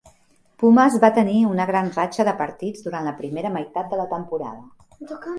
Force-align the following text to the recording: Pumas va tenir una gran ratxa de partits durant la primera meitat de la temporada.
Pumas 0.61 0.95
va 1.01 1.09
tenir 1.17 1.35
una 1.49 1.67
gran 1.71 1.91
ratxa 1.97 2.25
de 2.29 2.33
partits 2.39 2.81
durant 2.85 3.05
la 3.09 3.13
primera 3.19 3.51
meitat 3.59 3.93
de 3.93 4.01
la 4.01 4.07
temporada. 4.15 4.65